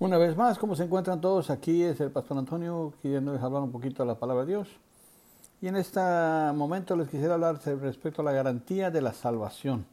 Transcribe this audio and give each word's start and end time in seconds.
Una 0.00 0.16
vez 0.16 0.36
más, 0.36 0.60
¿cómo 0.60 0.76
se 0.76 0.84
encuentran 0.84 1.20
todos? 1.20 1.50
Aquí 1.50 1.82
es 1.82 2.00
el 2.00 2.12
Pastor 2.12 2.38
Antonio 2.38 2.92
queriendo 3.02 3.32
hablar 3.32 3.62
un 3.62 3.72
poquito 3.72 4.04
de 4.04 4.06
la 4.06 4.14
palabra 4.14 4.44
de 4.44 4.52
Dios. 4.52 4.68
Y 5.60 5.66
en 5.66 5.74
este 5.74 5.98
momento 6.54 6.94
les 6.94 7.08
quisiera 7.08 7.34
hablar 7.34 7.58
respecto 7.64 8.22
a 8.22 8.24
la 8.24 8.30
garantía 8.30 8.92
de 8.92 9.02
la 9.02 9.12
salvación. 9.12 9.86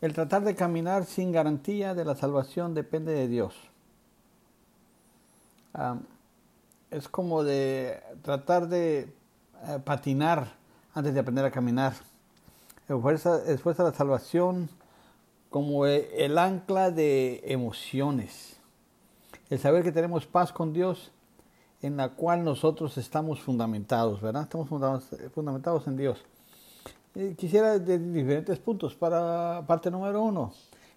El 0.00 0.14
tratar 0.14 0.42
de 0.42 0.54
caminar 0.54 1.04
sin 1.04 1.32
garantía 1.32 1.94
de 1.94 2.06
la 2.06 2.14
salvación 2.14 2.72
depende 2.72 3.12
de 3.12 3.28
Dios. 3.28 3.54
es 6.90 7.08
como 7.08 7.44
de 7.44 8.02
tratar 8.22 8.68
de 8.68 9.12
eh, 9.66 9.78
patinar 9.84 10.48
antes 10.94 11.12
de 11.12 11.20
aprender 11.20 11.44
a 11.44 11.50
caminar. 11.50 11.92
Después 12.88 13.22
de 13.76 13.84
la 13.84 13.92
salvación 13.92 14.70
como 15.50 15.84
el 15.84 16.38
ancla 16.38 16.90
de 16.90 17.42
emociones 17.44 18.57
el 19.50 19.58
saber 19.58 19.82
que 19.82 19.92
tenemos 19.92 20.26
paz 20.26 20.52
con 20.52 20.72
Dios 20.72 21.12
en 21.82 21.96
la 21.96 22.10
cual 22.10 22.44
nosotros 22.44 22.98
estamos 22.98 23.40
fundamentados, 23.40 24.20
¿verdad? 24.20 24.42
Estamos 24.42 24.68
fundamentados 24.68 25.86
en 25.86 25.96
Dios. 25.96 26.24
quisiera 27.36 27.78
de 27.78 27.98
diferentes 27.98 28.58
puntos. 28.58 28.94
Para 28.94 29.64
parte 29.66 29.90
número 29.90 30.22
uno, 30.22 30.52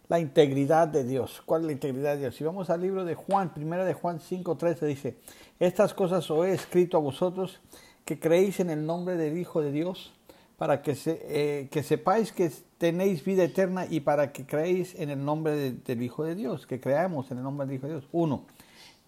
la 0.09 0.20
integridad 0.20 0.88
de 0.88 1.03
Dios. 1.03 1.41
¿Cuál 1.45 1.61
es 1.61 1.67
la 1.67 1.73
integridad 1.73 2.13
de 2.16 2.22
Dios? 2.22 2.35
Si 2.35 2.44
vamos 2.44 2.70
al 2.70 2.81
libro 2.81 3.05
de 3.05 3.16
Juan, 3.16 3.53
primera 3.53 3.85
de 3.85 3.94
Juan 3.94 4.20
5.13 4.20 4.86
dice, 4.86 5.17
estas 5.59 5.94
cosas 5.94 6.30
os 6.30 6.45
he 6.45 6.53
escrito 6.53 6.97
a 6.97 6.99
vosotros 6.99 7.59
que 8.03 8.20
creéis 8.20 8.59
en 8.59 8.70
el 8.70 8.86
nombre 8.86 9.16
del 9.16 9.38
Hijo 9.38 9.61
de 9.61 9.72
Dios, 9.72 10.11
para 10.58 10.81
que, 10.81 10.97
eh, 11.05 11.70
que 11.72 11.81
sepáis 11.81 12.31
que 12.31 12.52
tenéis 12.81 13.23
vida 13.23 13.44
eterna 13.44 13.85
y 13.88 13.99
para 13.99 14.31
que 14.31 14.48
creéis 14.48 14.95
en 14.95 15.12
el 15.12 15.23
nombre 15.23 15.72
del 15.72 16.02
Hijo 16.02 16.23
de 16.23 16.34
Dios, 16.34 16.66
que 16.66 16.80
creamos 16.80 17.30
en 17.30 17.38
el 17.38 17.44
nombre 17.44 17.67
del 17.67 17.76
Hijo 17.76 17.85
de 17.85 17.94
Dios. 17.94 18.08
Uno, 18.12 18.45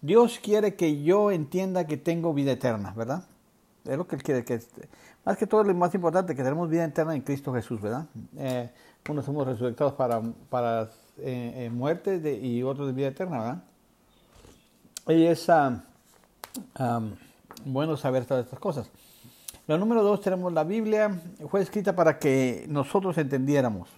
Dios 0.00 0.38
quiere 0.40 0.76
que 0.76 1.02
yo 1.02 1.32
entienda 1.32 1.84
que 1.84 1.96
tengo 1.96 2.32
vida 2.32 2.52
eterna, 2.52 2.94
¿verdad? 2.96 3.24
Es 3.84 3.98
lo 3.98 4.06
que 4.06 4.14
Él 4.14 4.22
quiere 4.22 4.44
que... 4.44 4.60
Más 5.24 5.36
que 5.36 5.48
todo 5.48 5.64
lo 5.64 5.74
más 5.74 5.92
importante, 5.92 6.36
que 6.36 6.44
tenemos 6.44 6.70
vida 6.70 6.84
eterna 6.84 7.16
en 7.16 7.22
Cristo 7.22 7.52
Jesús, 7.52 7.80
¿verdad? 7.80 8.06
Eh, 8.36 8.70
unos 9.08 9.24
somos 9.24 9.44
resucitados 9.44 9.94
para, 9.94 10.22
para 10.48 10.84
eh, 11.18 11.64
eh, 11.66 11.70
muerte 11.70 12.38
y 12.40 12.62
otros 12.62 12.86
de 12.86 12.92
vida 12.92 13.08
eterna, 13.08 13.38
¿verdad? 13.40 13.64
Y 15.08 15.26
es 15.26 15.50
ah, 15.50 15.82
ah, 16.76 17.00
bueno 17.64 17.96
saber 17.96 18.24
todas 18.24 18.44
estas 18.44 18.60
cosas. 18.60 18.88
Lo 19.66 19.78
número 19.78 20.02
dos, 20.02 20.20
tenemos 20.20 20.52
la 20.52 20.62
Biblia, 20.62 21.18
fue 21.48 21.62
escrita 21.62 21.96
para 21.96 22.18
que 22.18 22.66
nosotros 22.68 23.16
entendiéramos 23.16 23.88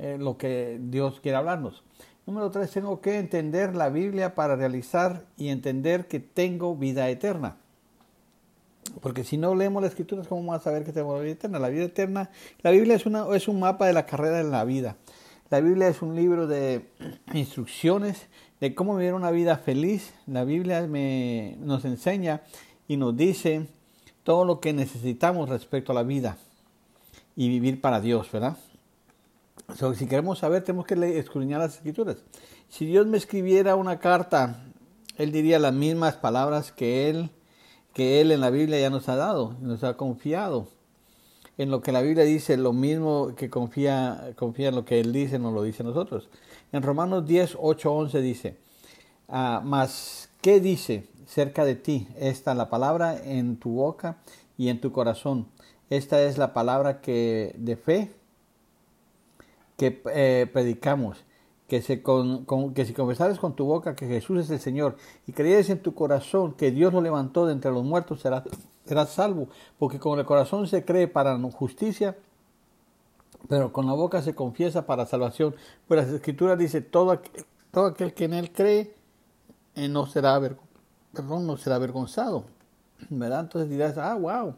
eh, 0.00 0.16
lo 0.18 0.36
que 0.36 0.80
Dios 0.82 1.20
quiere 1.20 1.36
hablarnos. 1.36 1.84
Número 2.26 2.50
tres, 2.50 2.72
tengo 2.72 3.00
que 3.00 3.20
entender 3.20 3.76
la 3.76 3.90
Biblia 3.90 4.34
para 4.34 4.56
realizar 4.56 5.24
y 5.36 5.50
entender 5.50 6.08
que 6.08 6.18
tengo 6.18 6.74
vida 6.74 7.08
eterna. 7.10 7.58
Porque 9.00 9.22
si 9.22 9.36
no 9.36 9.54
leemos 9.54 9.82
la 9.82 9.88
escritura, 9.88 10.24
¿cómo 10.28 10.40
vamos 10.40 10.60
a 10.60 10.64
saber 10.64 10.82
que 10.82 10.92
tengo 10.92 11.16
vida 11.20 11.30
eterna? 11.30 11.60
La 11.60 11.68
vida 11.68 11.84
eterna, 11.84 12.30
la 12.62 12.72
Biblia 12.72 12.96
es, 12.96 13.06
una, 13.06 13.26
es 13.36 13.46
un 13.46 13.60
mapa 13.60 13.86
de 13.86 13.92
la 13.92 14.04
carrera 14.04 14.40
en 14.40 14.50
la 14.50 14.64
vida. 14.64 14.96
La 15.48 15.60
Biblia 15.60 15.86
es 15.86 16.02
un 16.02 16.16
libro 16.16 16.48
de 16.48 16.88
instrucciones 17.34 18.26
de 18.58 18.74
cómo 18.74 18.96
vivir 18.96 19.14
una 19.14 19.30
vida 19.30 19.58
feliz. 19.58 20.12
La 20.26 20.42
Biblia 20.42 20.84
me, 20.88 21.56
nos 21.60 21.84
enseña 21.84 22.42
y 22.88 22.96
nos 22.96 23.16
dice 23.16 23.68
todo 24.24 24.44
lo 24.44 24.60
que 24.60 24.72
necesitamos 24.72 25.48
respecto 25.48 25.92
a 25.92 25.94
la 25.94 26.02
vida 26.02 26.36
y 27.36 27.48
vivir 27.48 27.80
para 27.80 28.00
Dios, 28.00 28.30
¿verdad? 28.30 28.56
si 29.96 30.06
queremos 30.06 30.40
saber, 30.40 30.62
tenemos 30.64 30.86
que 30.86 31.18
escudriñar 31.18 31.60
las 31.60 31.76
escrituras. 31.76 32.18
Si 32.68 32.86
Dios 32.86 33.06
me 33.06 33.16
escribiera 33.16 33.76
una 33.76 33.98
carta, 33.98 34.64
Él 35.16 35.32
diría 35.32 35.58
las 35.58 35.72
mismas 35.72 36.16
palabras 36.16 36.72
que 36.72 37.08
Él, 37.08 37.30
que 37.94 38.20
Él 38.20 38.32
en 38.32 38.40
la 38.40 38.50
Biblia 38.50 38.80
ya 38.80 38.90
nos 38.90 39.08
ha 39.08 39.16
dado, 39.16 39.56
nos 39.60 39.84
ha 39.84 39.96
confiado. 39.96 40.68
En 41.58 41.70
lo 41.70 41.82
que 41.82 41.92
la 41.92 42.00
Biblia 42.00 42.24
dice, 42.24 42.56
lo 42.56 42.72
mismo 42.72 43.34
que 43.36 43.50
confía, 43.50 44.32
confía 44.36 44.68
en 44.68 44.74
lo 44.74 44.84
que 44.84 45.00
Él 45.00 45.12
dice, 45.12 45.38
nos 45.38 45.52
lo 45.52 45.62
dice 45.62 45.84
nosotros. 45.84 46.28
En 46.72 46.82
Romanos 46.82 47.26
10, 47.26 47.58
8, 47.60 47.92
11 47.92 48.20
dice, 48.22 48.56
ah, 49.28 49.60
mas, 49.62 50.30
¿qué 50.42 50.60
dice? 50.60 51.08
cerca 51.32 51.64
de 51.64 51.74
ti. 51.74 52.08
Esta 52.18 52.54
la 52.54 52.68
palabra 52.68 53.16
en 53.16 53.56
tu 53.56 53.70
boca 53.70 54.18
y 54.58 54.68
en 54.68 54.80
tu 54.80 54.92
corazón. 54.92 55.46
Esta 55.90 56.22
es 56.22 56.38
la 56.38 56.52
palabra 56.52 57.00
que 57.00 57.54
de 57.58 57.76
fe 57.76 58.12
que 59.76 60.02
eh, 60.12 60.48
predicamos. 60.52 61.24
Que, 61.68 61.80
se 61.80 62.02
que 62.02 62.84
si 62.84 62.92
confesares 62.92 63.38
con 63.38 63.56
tu 63.56 63.64
boca 63.64 63.96
que 63.96 64.06
Jesús 64.06 64.40
es 64.40 64.50
el 64.50 64.60
Señor 64.60 64.96
y 65.26 65.32
creyeres 65.32 65.70
en 65.70 65.80
tu 65.80 65.94
corazón 65.94 66.52
que 66.52 66.70
Dios 66.70 66.92
lo 66.92 67.00
levantó 67.00 67.46
de 67.46 67.54
entre 67.54 67.70
los 67.70 67.82
muertos, 67.82 68.20
serás, 68.20 69.08
salvo. 69.08 69.48
Porque 69.78 69.98
con 69.98 70.18
el 70.18 70.26
corazón 70.26 70.66
se 70.66 70.84
cree 70.84 71.08
para 71.08 71.38
justicia, 71.50 72.18
pero 73.48 73.72
con 73.72 73.86
la 73.86 73.94
boca 73.94 74.20
se 74.20 74.34
confiesa 74.34 74.84
para 74.84 75.06
salvación. 75.06 75.54
Pues 75.88 76.06
la 76.06 76.16
Escritura 76.16 76.56
dice, 76.56 76.82
todo, 76.82 77.18
todo 77.70 77.86
aquel 77.86 78.12
que 78.12 78.24
en 78.24 78.34
él 78.34 78.52
cree 78.52 78.94
eh, 79.74 79.88
no 79.88 80.06
será 80.06 80.34
avergonzado 81.76 82.44
¿verdad? 83.10 83.40
Entonces 83.40 83.70
dirás, 83.70 83.98
ah, 83.98 84.14
wow, 84.14 84.54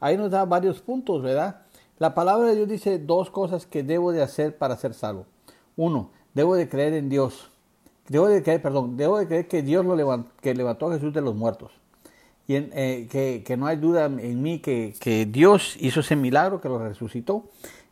ahí 0.00 0.16
nos 0.16 0.30
da 0.30 0.44
varios 0.44 0.80
puntos, 0.80 1.22
¿verdad? 1.22 1.62
La 1.98 2.14
palabra 2.14 2.48
de 2.48 2.56
Dios 2.56 2.68
dice 2.68 2.98
dos 2.98 3.30
cosas 3.30 3.66
que 3.66 3.82
debo 3.82 4.12
de 4.12 4.22
hacer 4.22 4.56
para 4.56 4.76
ser 4.76 4.94
salvo. 4.94 5.26
Uno, 5.76 6.10
debo 6.34 6.54
de 6.54 6.68
creer 6.68 6.94
en 6.94 7.08
Dios. 7.08 7.50
Debo 8.08 8.28
de 8.28 8.42
creer, 8.42 8.60
perdón, 8.60 8.96
debo 8.96 9.18
de 9.18 9.26
creer 9.26 9.46
que 9.46 9.62
Dios 9.62 9.84
lo 9.84 9.94
levantó, 9.94 10.30
que 10.40 10.54
levantó 10.54 10.90
a 10.90 10.94
Jesús 10.94 11.12
de 11.12 11.20
los 11.20 11.34
muertos. 11.34 11.70
Y 12.48 12.56
eh, 12.56 13.08
que, 13.10 13.44
que, 13.46 13.56
no 13.56 13.66
hay 13.66 13.76
duda 13.76 14.06
en 14.06 14.42
mí 14.42 14.58
que, 14.58 14.94
que 14.98 15.26
Dios 15.26 15.76
hizo 15.78 16.00
ese 16.00 16.16
milagro, 16.16 16.60
que 16.60 16.68
lo 16.68 16.78
resucitó 16.78 17.44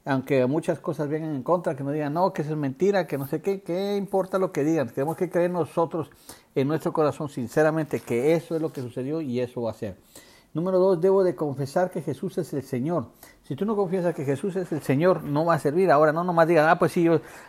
aunque 0.04 0.46
muchas 0.46 0.78
cosas 0.80 1.08
vengan 1.08 1.34
en 1.34 1.42
contra, 1.42 1.76
que 1.76 1.84
nos 1.84 1.92
digan, 1.92 2.14
no, 2.14 2.32
que 2.32 2.42
eso 2.42 2.52
es 2.52 2.56
mentira, 2.56 3.06
que 3.06 3.18
no 3.18 3.26
sé 3.26 3.42
qué, 3.42 3.62
¿qué 3.62 3.96
importa 3.96 4.38
lo 4.38 4.52
que 4.52 4.64
digan? 4.64 4.88
Tenemos 4.88 5.16
que 5.16 5.28
creer 5.28 5.50
nosotros 5.50 6.10
en 6.54 6.68
nuestro 6.68 6.92
corazón 6.92 7.28
sinceramente 7.28 8.00
que 8.00 8.34
eso 8.34 8.56
es 8.56 8.62
lo 8.62 8.72
que 8.72 8.80
sucedió 8.80 9.20
y 9.20 9.40
eso 9.40 9.62
va 9.62 9.72
a 9.72 9.74
ser. 9.74 9.96
Número 10.52 10.78
dos, 10.78 11.00
debo 11.00 11.22
de 11.22 11.36
confesar 11.36 11.92
que 11.92 12.02
Jesús 12.02 12.36
es 12.38 12.52
el 12.54 12.64
Señor. 12.64 13.06
Si 13.44 13.54
tú 13.54 13.64
no 13.64 13.76
confiesas 13.76 14.14
que 14.14 14.24
Jesús 14.24 14.56
es 14.56 14.72
el 14.72 14.82
Señor, 14.82 15.22
no 15.22 15.44
va 15.44 15.54
a 15.54 15.58
servir. 15.60 15.92
Ahora 15.92 16.12
no 16.12 16.24
nomás 16.24 16.48
digan, 16.48 16.68
ah, 16.68 16.76
pues 16.76 16.90
sí, 16.90 17.06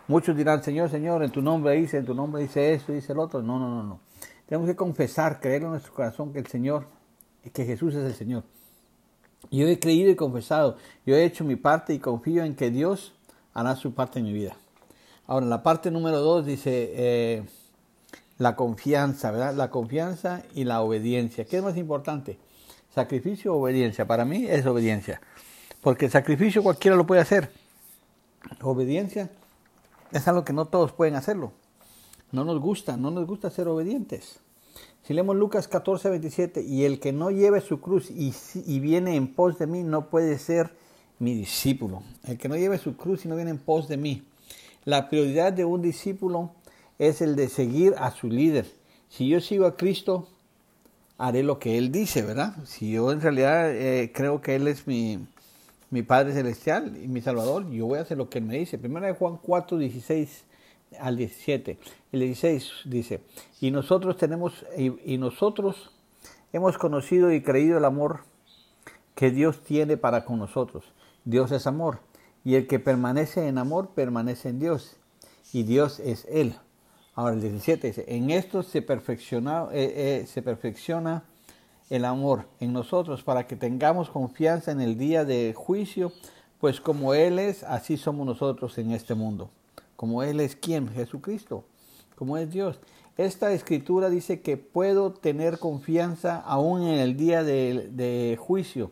muchos 0.07 0.38
dirán, 0.38 0.62
Señor, 0.62 0.89
Señor, 0.89 1.23
en 1.23 1.31
tu 1.31 1.41
nombre 1.41 1.73
dice, 1.73 1.97
en 1.97 2.06
tu 2.06 2.13
nombre 2.13 2.44
dice 2.44 2.73
esto, 2.73 2.94
dice 2.94 3.13
el 3.13 3.19
otro. 3.19 3.41
No, 3.41 3.57
no, 3.57 3.69
no, 3.69 3.81
no. 3.81 4.00
Tenemos 4.45 4.69
que 4.69 4.75
confesar, 4.75 5.39
creer 5.39 5.63
en 5.63 5.69
nuestro 5.69 5.94
corazón 5.94 6.31
que 6.31 6.39
el 6.39 6.45
Señor, 6.45 6.85
que 7.53 7.66
Jesús 7.66 7.95
es 7.95 8.06
el 8.06 8.13
Señor. 8.13 8.44
Yo 9.50 9.68
he 9.68 9.79
creído 9.79 10.09
y 10.12 10.16
confesado, 10.16 10.78
yo 11.06 11.16
he 11.16 11.25
hecho 11.25 11.44
mi 11.44 11.56
parte 11.56 11.94
y 11.94 12.00
confío 12.00 12.44
en 12.44 12.56
que 12.56 12.69
Dios 12.69 13.13
hará 13.53 13.75
su 13.75 13.94
parte 13.94 14.19
en 14.19 14.25
mi 14.25 14.34
vida. 14.34 14.56
Ahora, 15.28 15.46
la 15.46 15.63
parte 15.63 15.91
número 15.91 16.19
dos 16.19 16.46
dice 16.46 16.91
eh, 16.94 17.44
la 18.38 18.56
confianza, 18.56 19.31
¿verdad? 19.31 19.53
La 19.56 19.69
confianza 19.69 20.44
y 20.53 20.63
la 20.63 20.81
obediencia. 20.81 21.46
¿Qué 21.46 21.57
es 21.57 21.63
más 21.63 21.78
importante? 21.78 22.38
¿Sacrificio 22.94 23.53
o 23.53 23.62
obediencia? 23.62 24.06
Para 24.06 24.25
mí 24.25 24.46
es 24.47 24.66
obediencia. 24.66 25.22
Porque 25.81 26.06
el 26.06 26.12
sacrificio 26.12 26.63
cualquiera 26.63 26.97
lo 26.97 27.06
puede 27.06 27.22
hacer. 27.22 27.51
Obediencia 28.62 29.30
es 30.12 30.28
algo 30.28 30.44
que 30.44 30.53
no 30.53 30.66
todos 30.66 30.91
pueden 30.91 31.16
hacerlo. 31.16 31.53
No 32.31 32.44
nos 32.46 32.59
gusta, 32.59 32.97
no 32.97 33.12
nos 33.12 33.25
gusta 33.28 33.50
ser 33.50 33.68
obedientes. 33.68 34.40
Si 35.03 35.13
leemos 35.13 35.35
Lucas 35.35 35.67
14, 35.67 36.09
27, 36.09 36.62
y 36.62 36.85
el 36.85 37.00
que 37.00 37.12
no 37.12 37.31
lleve 37.31 37.62
su 37.62 37.81
cruz 37.81 38.12
y, 38.12 38.34
y, 38.66 38.79
viene 38.79 39.16
en 39.16 39.34
pos 39.34 39.57
de 39.57 39.66
mí 39.66 39.81
no 39.81 40.09
puede 40.09 40.38
ser 40.38 40.75
mi 41.17 41.34
discípulo. 41.34 42.03
El 42.23 42.38
que 42.38 42.47
no 42.47 42.56
lleve 42.56 42.78
su 42.78 42.95
cruz 42.95 43.25
y 43.25 43.28
no 43.28 43.35
viene 43.35 43.51
en 43.51 43.57
pos 43.57 43.88
de 43.88 43.97
mí. 43.97 44.23
La 44.85 45.09
prioridad 45.09 45.53
de 45.53 45.66
un 45.66 45.81
discípulo 45.81 46.51
es 47.00 47.22
el 47.22 47.35
de 47.35 47.50
seguir 47.50 47.95
a 47.97 48.12
su 48.12 48.28
líder. 48.28 48.67
Si 49.09 49.27
yo 49.27 49.42
sigo 49.42 49.65
a 49.65 49.75
Cristo, 49.75 50.27
haré 51.18 51.42
lo 51.42 51.57
que 51.57 51.80
Él 51.80 51.92
dice, 51.92 52.21
¿verdad? 52.21 52.56
Si 52.65 52.92
yo 52.92 53.12
en 53.12 53.21
realidad 53.21 53.71
eh, 53.71 54.12
creo 54.13 54.42
que 54.42 54.56
Él 54.56 54.68
es 54.68 54.86
mi, 54.86 55.19
mi 55.89 56.04
Padre 56.04 56.33
Celestial 56.33 56.95
y 57.04 57.07
mi 57.07 57.21
Salvador, 57.21 57.69
yo 57.71 57.88
voy 57.88 57.97
a 57.97 58.04
hacer 58.04 58.18
lo 58.18 58.30
que 58.30 58.38
Él 58.38 58.45
me 58.45 58.57
dice. 58.57 58.77
Primera 58.77 59.07
de 59.07 59.13
Juan 59.13 59.38
4, 59.42 59.80
16 59.80 60.44
al 61.00 61.18
17. 61.18 61.78
El 62.12 62.20
16 62.20 62.72
dice, 62.86 63.22
y 63.60 63.72
nosotros 63.72 64.18
tenemos, 64.18 64.66
y, 64.78 65.18
nosotros 65.18 65.92
hemos 66.54 66.78
conocido 66.78 67.32
y 67.32 67.42
creído 67.42 67.78
el 67.78 67.86
amor 67.86 68.22
que 69.16 69.32
Dios 69.32 69.62
tiene 69.62 69.98
para 69.98 70.26
con 70.26 70.40
nosotros. 70.40 70.86
Dios 71.26 71.52
es 71.52 71.68
amor, 71.68 72.00
y 72.44 72.56
el 72.56 72.68
que 72.68 72.80
permanece 72.80 73.48
en 73.48 73.58
amor 73.58 73.90
permanece 73.90 74.50
en 74.50 74.60
Dios, 74.60 74.98
y 75.54 75.64
Dios 75.64 76.00
es 76.00 76.26
Él. 76.30 76.56
Ahora 77.14 77.36
el 77.36 77.42
17 77.42 77.88
dice, 77.88 78.06
en 78.08 78.30
esto 78.30 78.64
se 78.64 78.82
perfecciona, 78.82 79.68
eh, 79.72 80.22
eh, 80.22 80.28
se 80.28 80.42
perfecciona 80.42 81.24
el 81.90 82.06
amor 82.06 82.48
en 82.60 82.72
nosotros 82.72 83.22
para 83.24 83.48
que 83.48 83.58
tengamos 83.58 84.10
confianza 84.10 84.72
en 84.72 84.80
el 84.80 84.98
día 84.98 85.26
de 85.26 85.54
juicio, 85.54 86.14
pues 86.60 86.80
como 86.80 87.14
Él 87.14 87.38
es, 87.38 87.64
así 87.64 87.98
somos 87.98 88.26
nosotros 88.26 88.78
en 88.78 88.92
este 88.92 89.14
mundo 89.14 89.50
como 90.01 90.24
Él 90.24 90.39
es 90.39 90.56
quien, 90.56 90.89
Jesucristo, 90.89 91.63
como 92.15 92.36
es 92.36 92.50
Dios. 92.50 92.80
esta 93.18 93.53
escritura 93.53 94.09
dice 94.09 94.42
que 94.42 94.57
puedo 94.57 95.13
tener 95.13 95.59
confianza 95.59 96.38
aún 96.38 96.81
en 96.81 96.98
el 96.98 97.15
día 97.15 97.44
de, 97.44 98.36
juicio. 98.42 98.89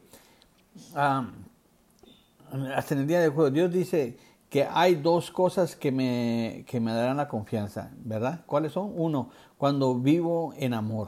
hasta 0.94 2.94
en 2.94 3.00
el 3.00 3.08
día 3.08 3.22
de 3.22 3.30
juicio. 3.30 3.50
Dios 3.50 3.72
dice 3.72 4.18
que 4.52 4.66
hay 4.66 4.94
dos 4.94 5.32
cosas 5.32 5.76
que 5.76 5.92
me, 5.92 6.64
que 6.68 6.80
me 6.80 6.94
darán 6.94 7.18
la 7.18 7.28
confianza, 7.28 7.90
¿verdad? 8.06 8.44
¿Cuáles 8.46 8.74
son? 8.74 8.94
Uno, 8.96 9.32
cuando 9.58 9.96
vivo 9.96 10.54
en 10.58 10.76
amor. 10.76 11.08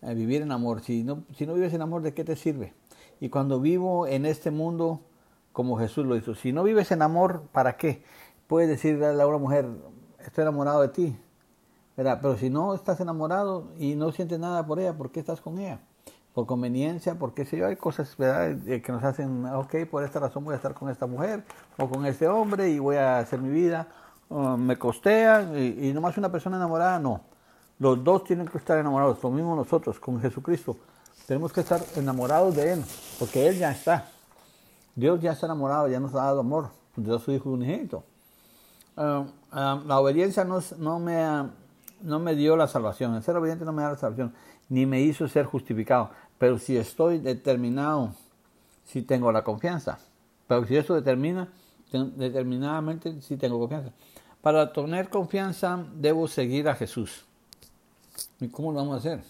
Eh, 0.00 0.14
vivir 0.14 0.40
en 0.40 0.50
amor. 0.50 0.80
Si 0.80 1.04
no, 1.04 1.24
si 1.36 1.44
no 1.44 1.52
vives 1.52 1.74
en 1.74 1.82
amor, 1.82 2.00
¿de 2.00 2.14
qué 2.14 2.24
te 2.24 2.36
sirve? 2.36 2.72
Y 3.20 3.28
cuando 3.28 3.60
vivo 3.60 4.06
en 4.06 4.24
este 4.24 4.50
mundo 4.50 5.02
como 5.52 5.78
Jesús 5.78 6.06
lo 6.06 6.16
hizo. 6.16 6.34
Si 6.34 6.52
no 6.52 6.62
vives 6.62 6.90
en 6.90 7.02
amor, 7.02 7.42
¿para 7.52 7.76
qué? 7.76 8.02
Puedes 8.50 8.68
decirle 8.68 9.06
a 9.06 9.26
una 9.28 9.38
mujer, 9.38 9.64
estoy 10.18 10.42
enamorado 10.42 10.82
de 10.82 10.88
ti. 10.88 11.16
Pero 11.94 12.36
si 12.36 12.50
no 12.50 12.74
estás 12.74 12.98
enamorado 12.98 13.68
y 13.78 13.94
no 13.94 14.10
sientes 14.10 14.40
nada 14.40 14.66
por 14.66 14.80
ella, 14.80 14.92
¿por 14.92 15.12
qué 15.12 15.20
estás 15.20 15.40
con 15.40 15.60
ella? 15.60 15.78
Por 16.34 16.46
conveniencia, 16.46 17.14
porque 17.14 17.44
si 17.44 17.62
hay 17.62 17.76
cosas 17.76 18.16
¿verdad? 18.16 18.58
que 18.82 18.90
nos 18.90 19.04
hacen, 19.04 19.46
ok, 19.46 19.86
por 19.88 20.02
esta 20.02 20.18
razón 20.18 20.42
voy 20.42 20.54
a 20.54 20.56
estar 20.56 20.74
con 20.74 20.90
esta 20.90 21.06
mujer 21.06 21.44
o 21.78 21.88
con 21.88 22.04
este 22.06 22.26
hombre 22.26 22.70
y 22.70 22.80
voy 22.80 22.96
a 22.96 23.20
hacer 23.20 23.40
mi 23.40 23.50
vida. 23.50 23.86
me 24.28 24.76
costea 24.76 25.48
y, 25.56 25.88
y 25.88 25.92
nomás 25.92 26.18
una 26.18 26.32
persona 26.32 26.56
enamorada, 26.56 26.98
no. 26.98 27.20
Los 27.78 28.02
dos 28.02 28.24
tienen 28.24 28.48
que 28.48 28.58
estar 28.58 28.76
enamorados, 28.78 29.22
lo 29.22 29.30
mismo 29.30 29.54
nosotros 29.54 30.00
con 30.00 30.20
Jesucristo. 30.20 30.76
Tenemos 31.24 31.52
que 31.52 31.60
estar 31.60 31.80
enamorados 31.94 32.56
de 32.56 32.72
Él, 32.72 32.84
porque 33.16 33.46
Él 33.46 33.58
ya 33.58 33.70
está. 33.70 34.08
Dios 34.96 35.20
ya 35.20 35.30
está 35.30 35.46
enamorado, 35.46 35.86
ya 35.86 36.00
nos 36.00 36.12
ha 36.14 36.24
dado 36.24 36.40
amor. 36.40 36.70
Dios 36.96 37.22
su 37.22 37.30
Hijo 37.30 37.50
unigénito. 37.50 38.09
Ah, 39.02 39.24
ah, 39.52 39.82
la 39.86 39.98
obediencia 39.98 40.44
no, 40.44 40.62
no, 40.76 40.98
me, 40.98 41.48
no 42.02 42.18
me 42.18 42.34
dio 42.34 42.54
la 42.54 42.68
salvación. 42.68 43.14
El 43.14 43.22
ser 43.22 43.34
obediente 43.34 43.64
no 43.64 43.72
me 43.72 43.82
da 43.82 43.92
la 43.92 43.96
salvación, 43.96 44.34
ni 44.68 44.84
me 44.84 45.00
hizo 45.00 45.26
ser 45.26 45.46
justificado. 45.46 46.10
Pero 46.36 46.58
si 46.58 46.76
estoy 46.76 47.18
determinado, 47.18 48.14
si 48.84 49.00
tengo 49.00 49.32
la 49.32 49.42
confianza. 49.42 49.98
Pero 50.46 50.66
si 50.66 50.76
eso 50.76 50.94
determina, 50.94 51.48
determinadamente 51.90 53.22
si 53.22 53.38
tengo 53.38 53.58
confianza. 53.58 53.90
Para 54.42 54.70
tener 54.70 55.08
confianza 55.08 55.82
debo 55.94 56.28
seguir 56.28 56.68
a 56.68 56.74
Jesús. 56.74 57.24
¿Y 58.38 58.48
cómo 58.48 58.70
lo 58.70 58.80
vamos 58.80 58.96
a 58.96 58.98
hacer? 58.98 59.24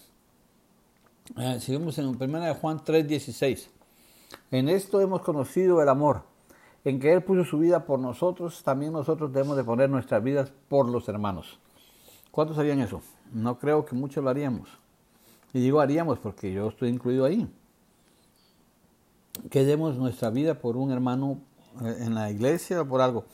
Eh, 1.37 1.59
seguimos 1.61 1.97
en 1.97 2.07
1 2.07 2.55
Juan 2.55 2.83
3:16. 2.83 3.69
En 4.51 4.67
esto 4.67 4.99
hemos 4.99 5.21
conocido 5.21 5.81
el 5.81 5.87
amor, 5.87 6.23
en 6.83 6.99
que 6.99 7.13
Él 7.13 7.23
puso 7.23 7.43
su 7.43 7.59
vida 7.59 7.85
por 7.85 7.99
nosotros, 7.99 8.63
también 8.63 8.93
nosotros 8.93 9.31
debemos 9.31 9.57
de 9.57 9.63
poner 9.63 9.89
nuestras 9.89 10.23
vidas 10.23 10.51
por 10.67 10.87
los 10.87 11.07
hermanos. 11.07 11.59
¿Cuántos 12.31 12.55
sabían 12.55 12.79
eso? 12.79 13.01
No 13.31 13.59
creo 13.59 13.85
que 13.85 13.95
muchos 13.95 14.23
lo 14.23 14.29
haríamos. 14.29 14.69
Y 15.53 15.59
digo 15.59 15.81
haríamos 15.81 16.19
porque 16.19 16.51
yo 16.53 16.69
estoy 16.69 16.89
incluido 16.89 17.25
ahí. 17.25 17.47
Que 19.49 19.63
demos 19.63 19.97
nuestra 19.97 20.29
vida 20.29 20.55
por 20.55 20.77
un 20.77 20.91
hermano 20.91 21.39
eh, 21.83 21.97
en 22.01 22.15
la 22.15 22.31
iglesia 22.31 22.81
o 22.81 22.85
por 22.85 23.01
algo. 23.01 23.25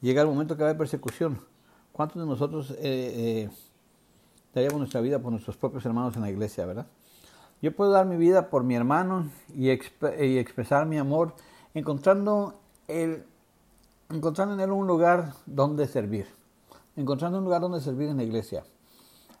Llega 0.00 0.22
el 0.22 0.28
momento 0.28 0.56
que 0.56 0.62
va 0.62 0.68
a 0.68 0.70
haber 0.70 0.78
persecución. 0.78 1.38
¿Cuántos 1.92 2.22
de 2.22 2.26
nosotros 2.26 2.70
eh, 2.72 2.76
eh, 2.80 3.50
daríamos 4.54 4.78
nuestra 4.78 5.00
vida 5.00 5.18
por 5.18 5.32
nuestros 5.32 5.56
propios 5.56 5.84
hermanos 5.84 6.16
en 6.16 6.22
la 6.22 6.30
iglesia, 6.30 6.64
verdad? 6.64 6.86
Yo 7.60 7.76
puedo 7.76 7.90
dar 7.90 8.06
mi 8.06 8.16
vida 8.16 8.48
por 8.48 8.64
mi 8.64 8.74
hermano 8.74 9.28
y, 9.54 9.68
expresar 9.68 10.86
mi 10.86 10.96
amor 10.96 11.34
encontrando, 11.74 12.58
el, 12.90 13.24
encontrando 14.08 14.54
en 14.54 14.60
él 14.60 14.70
un 14.70 14.86
lugar 14.86 15.34
donde 15.46 15.86
servir. 15.86 16.26
Encontrando 16.96 17.38
un 17.38 17.44
lugar 17.44 17.60
donde 17.60 17.80
servir 17.80 18.08
en 18.08 18.16
la 18.16 18.22
iglesia. 18.22 18.64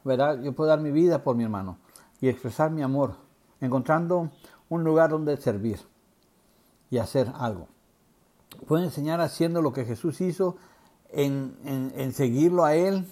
¿Verdad? 0.04 0.40
Yo 0.42 0.52
puedo 0.52 0.70
dar 0.70 0.80
mi 0.80 0.90
vida 0.90 1.22
por 1.22 1.36
mi 1.36 1.44
hermano 1.44 1.78
y 2.20 2.28
expresar 2.28 2.70
mi 2.70 2.82
amor. 2.82 3.14
Encontrando 3.60 4.30
un 4.68 4.84
lugar 4.84 5.10
donde 5.10 5.36
servir 5.36 5.80
y 6.90 6.98
hacer 6.98 7.30
algo. 7.36 7.68
Puedo 8.66 8.82
enseñar 8.82 9.20
haciendo 9.20 9.62
lo 9.62 9.72
que 9.72 9.84
Jesús 9.84 10.20
hizo, 10.20 10.56
en, 11.10 11.56
en 11.64 12.12
seguirlo 12.12 12.64
a 12.64 12.74
Él, 12.74 13.06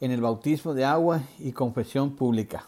en 0.00 0.10
el 0.10 0.20
bautismo 0.20 0.74
de 0.74 0.84
agua 0.84 1.22
y 1.38 1.52
confesión 1.52 2.14
pública 2.14 2.64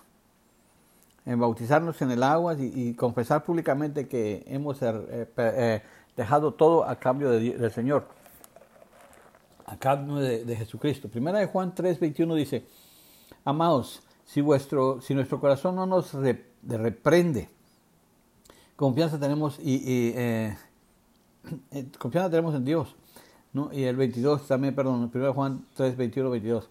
en 1.25 1.39
bautizarnos 1.39 2.01
en 2.03 2.11
el 2.11 2.23
agua 2.23 2.57
y, 2.59 2.95
confesar 2.95 3.45
públicamente 3.45 4.09
que 4.09 4.45
hemos 4.47 4.83
eh, 4.83 5.29
eh, 5.37 5.83
dejado 6.17 6.55
todo 6.55 6.85
a 6.85 6.97
cambio 6.97 7.31
del 7.31 7.71
Señor, 7.71 8.07
a 9.67 9.77
cambio 9.77 10.17
de, 10.17 10.57
Jesucristo. 10.57 11.09
Primera 11.09 11.39
de 11.39 11.47
Juan 11.47 11.75
3, 11.75 11.99
21 11.99 12.35
dice, 12.35 12.67
amados, 13.45 14.03
si, 14.25 14.41
vuestro, 14.41 15.01
si 15.01 15.15
nuestro 15.15 15.41
corazón 15.41 15.77
no 15.77 15.87
nos 15.87 16.13
reprende, 16.63 17.49
confianza 18.77 19.19
tenemos 19.19 19.59
y, 19.59 20.13
eh, 20.15 20.57
confianza 21.99 22.31
tenemos 22.31 22.55
en 22.55 22.65
Dios. 22.65 22.95
¿no? 23.53 23.71
Y 23.73 23.85
el 23.85 23.97
22 23.97 24.47
también, 24.47 24.75
perdón, 24.75 25.11
1 25.13 25.35
Juan 25.35 25.65
3, 25.75 25.97
21, 25.97 26.31
22. 26.31 26.69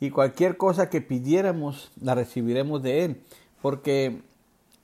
Y 0.00 0.10
cualquier 0.10 0.56
cosa 0.56 0.90
que 0.90 1.00
pidiéramos, 1.00 1.92
la 2.00 2.14
recibiremos 2.14 2.82
de 2.82 3.04
Él 3.04 3.22
porque 3.62 4.20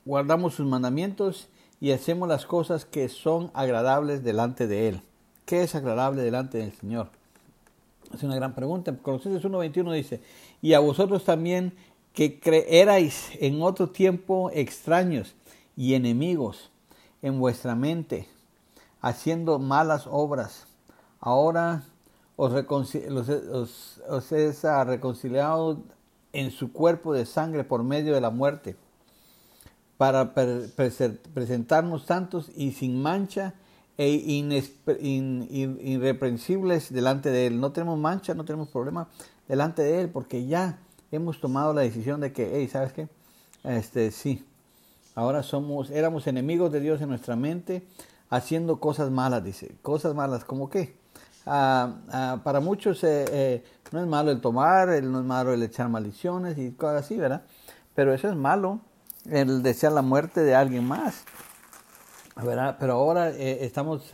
guardamos 0.05 0.55
sus 0.55 0.65
mandamientos 0.65 1.49
y 1.81 1.91
hacemos 1.91 2.27
las 2.27 2.45
cosas 2.45 2.85
que 2.85 3.09
son 3.09 3.51
agradables 3.53 4.23
delante 4.23 4.67
de 4.67 4.89
Él. 4.89 5.01
¿Qué 5.45 5.63
es 5.63 5.75
agradable 5.75 6.21
delante 6.21 6.57
del 6.57 6.73
Señor? 6.73 7.09
Es 8.13 8.23
una 8.23 8.35
gran 8.35 8.53
pregunta. 8.53 8.95
Colosenses 9.01 9.43
1.21 9.43 9.93
dice, 9.93 10.21
y 10.61 10.73
a 10.73 10.79
vosotros 10.79 11.23
también 11.23 11.73
que 12.13 12.39
creerais 12.39 13.29
en 13.39 13.61
otro 13.61 13.89
tiempo 13.89 14.51
extraños 14.53 15.35
y 15.77 15.93
enemigos 15.93 16.69
en 17.21 17.39
vuestra 17.39 17.75
mente, 17.75 18.27
haciendo 19.01 19.59
malas 19.59 20.07
obras. 20.09 20.65
Ahora 21.19 21.83
os, 22.35 22.51
os, 22.53 24.01
os 24.09 24.31
es 24.31 24.63
reconciliado 24.63 25.79
en 26.33 26.51
su 26.51 26.71
cuerpo 26.71 27.13
de 27.13 27.25
sangre 27.25 27.63
por 27.63 27.83
medio 27.83 28.13
de 28.13 28.21
la 28.21 28.29
muerte, 28.29 28.75
para 29.99 30.33
presentarnos 30.33 32.05
santos 32.05 32.49
y 32.55 32.71
sin 32.71 32.99
mancha 33.01 33.53
e 33.97 34.07
irreprensibles 34.07 36.93
delante 36.93 37.31
de 37.31 37.47
Él. 37.47 37.59
No 37.59 37.73
tenemos 37.73 37.99
mancha, 37.99 38.33
no 38.33 38.45
tenemos 38.45 38.69
problema 38.69 39.09
delante 39.49 39.81
de 39.81 39.99
Él, 39.99 40.07
porque 40.07 40.47
ya 40.47 40.79
hemos 41.11 41.41
tomado 41.41 41.73
la 41.73 41.81
decisión 41.81 42.21
de 42.21 42.31
que, 42.31 42.49
hey, 42.53 42.69
¿sabes 42.69 42.93
qué? 42.93 43.09
Este, 43.65 44.11
sí, 44.11 44.45
ahora 45.15 45.43
somos, 45.43 45.91
éramos 45.91 46.27
enemigos 46.27 46.71
de 46.71 46.79
Dios 46.79 47.01
en 47.01 47.09
nuestra 47.09 47.35
mente, 47.35 47.85
haciendo 48.29 48.79
cosas 48.79 49.11
malas, 49.11 49.43
dice. 49.43 49.75
Cosas 49.81 50.15
malas, 50.15 50.45
¿como 50.45 50.69
qué? 50.69 50.95
Ah, 51.45 51.97
ah, 52.09 52.39
para 52.45 52.61
muchos 52.61 53.03
eh, 53.03 53.25
eh, 53.33 53.65
no 53.91 53.99
es 53.99 54.07
malo 54.07 54.31
el 54.31 54.39
tomar, 54.39 55.03
no 55.03 55.19
es 55.19 55.25
malo 55.25 55.51
el 55.51 55.61
echar 55.61 55.89
maldiciones 55.89 56.57
y 56.57 56.71
cosas 56.71 57.03
así, 57.03 57.17
¿verdad? 57.17 57.43
Pero 57.95 58.13
eso 58.13 58.29
es 58.29 58.37
malo, 58.37 58.79
el 59.25 59.63
desear 59.63 59.93
la 59.93 60.01
muerte 60.01 60.41
de 60.41 60.55
alguien 60.55 60.87
más, 60.87 61.23
¿verdad? 62.35 62.77
Pero 62.79 62.93
ahora 62.93 63.31
eh, 63.31 63.65
estamos 63.65 64.11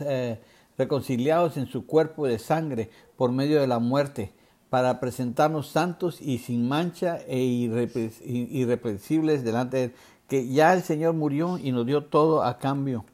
reconciliados 0.78 1.56
en 1.56 1.66
su 1.66 1.86
cuerpo 1.86 2.26
de 2.26 2.38
sangre 2.38 2.90
por 3.16 3.32
medio 3.32 3.60
de 3.60 3.66
la 3.66 3.78
muerte 3.78 4.32
para 4.70 5.00
presentarnos 5.00 5.68
santos 5.68 6.20
y 6.20 6.38
sin 6.38 6.68
mancha 6.68 7.18
e 7.26 7.38
irreprensibles 7.38 9.44
delante 9.44 9.76
de 9.76 9.84
él. 9.84 9.94
Que 10.28 10.48
ya 10.48 10.74
el 10.74 10.82
Señor 10.82 11.14
murió 11.14 11.56
y 11.56 11.70
nos 11.70 11.86
dio 11.86 12.04
todo 12.04 12.42
a 12.42 12.58
cambio. 12.58 13.04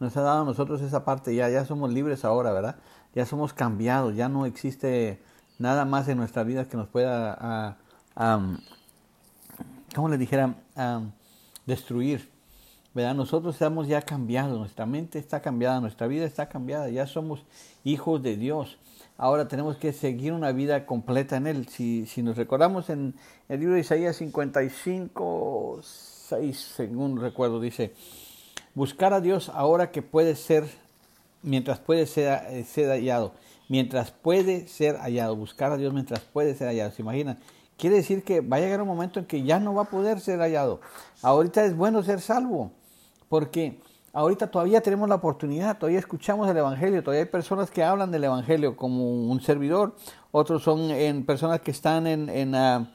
Nos 0.00 0.16
ha 0.16 0.22
dado 0.22 0.42
a 0.42 0.44
nosotros 0.44 0.80
esa 0.80 1.04
parte, 1.04 1.34
ya, 1.34 1.50
ya 1.50 1.66
somos 1.66 1.92
libres 1.92 2.24
ahora, 2.24 2.52
¿verdad? 2.52 2.76
ya 3.16 3.24
somos 3.24 3.54
cambiados, 3.54 4.14
ya 4.14 4.28
no 4.28 4.44
existe 4.44 5.18
nada 5.58 5.86
más 5.86 6.06
en 6.06 6.18
nuestra 6.18 6.44
vida 6.44 6.68
que 6.68 6.76
nos 6.76 6.86
pueda, 6.86 7.78
uh, 8.14 8.56
¿cómo 9.94 10.10
le 10.10 10.18
dijera? 10.18 10.54
Destruir. 11.66 12.28
¿verdad? 12.94 13.14
Nosotros 13.14 13.54
estamos 13.54 13.88
ya 13.88 14.00
cambiados, 14.00 14.58
nuestra 14.58 14.86
mente 14.86 15.18
está 15.18 15.42
cambiada, 15.42 15.80
nuestra 15.80 16.06
vida 16.06 16.24
está 16.24 16.48
cambiada, 16.48 16.88
ya 16.88 17.06
somos 17.06 17.44
hijos 17.84 18.22
de 18.22 18.38
Dios. 18.38 18.78
Ahora 19.18 19.48
tenemos 19.48 19.76
que 19.76 19.92
seguir 19.92 20.32
una 20.32 20.52
vida 20.52 20.86
completa 20.86 21.36
en 21.36 21.46
Él. 21.46 21.68
Si, 21.68 22.06
si 22.06 22.22
nos 22.22 22.36
recordamos 22.36 22.88
en 22.88 23.14
el 23.50 23.60
libro 23.60 23.74
de 23.74 23.80
Isaías 23.80 24.16
55, 24.16 25.80
6, 25.82 26.58
según 26.58 27.20
recuerdo, 27.20 27.60
dice, 27.60 27.92
buscar 28.74 29.12
a 29.12 29.20
Dios 29.20 29.50
ahora 29.50 29.90
que 29.90 30.00
puede 30.00 30.34
ser 30.34 30.64
mientras 31.42 31.78
puede 31.78 32.06
ser, 32.06 32.40
eh, 32.50 32.64
ser 32.64 32.88
hallado. 32.88 33.32
Mientras 33.68 34.10
puede 34.10 34.68
ser 34.68 34.96
hallado. 34.96 35.36
Buscar 35.36 35.72
a 35.72 35.76
Dios 35.76 35.92
mientras 35.92 36.20
puede 36.20 36.54
ser 36.54 36.68
hallado. 36.68 36.90
¿Se 36.92 37.02
imaginan? 37.02 37.38
Quiere 37.76 37.96
decir 37.96 38.24
que 38.24 38.40
va 38.40 38.56
a 38.56 38.60
llegar 38.60 38.80
un 38.80 38.88
momento 38.88 39.20
en 39.20 39.26
que 39.26 39.42
ya 39.42 39.60
no 39.60 39.74
va 39.74 39.82
a 39.82 39.90
poder 39.90 40.20
ser 40.20 40.40
hallado. 40.40 40.80
Ahorita 41.22 41.64
es 41.64 41.76
bueno 41.76 42.02
ser 42.02 42.20
salvo. 42.20 42.72
Porque 43.28 43.80
ahorita 44.12 44.50
todavía 44.50 44.80
tenemos 44.80 45.08
la 45.08 45.16
oportunidad, 45.16 45.78
todavía 45.78 45.98
escuchamos 45.98 46.48
el 46.48 46.56
Evangelio, 46.56 47.02
todavía 47.02 47.24
hay 47.24 47.28
personas 47.28 47.70
que 47.70 47.82
hablan 47.82 48.10
del 48.10 48.24
Evangelio 48.24 48.76
como 48.76 49.30
un 49.30 49.40
servidor, 49.42 49.94
otros 50.30 50.62
son 50.62 50.90
personas 51.26 51.60
que 51.60 51.70
están 51.70 52.06
ah, 52.06 52.88